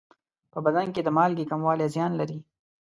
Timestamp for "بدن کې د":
0.65-1.09